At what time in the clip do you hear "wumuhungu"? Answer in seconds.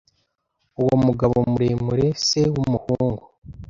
2.53-3.23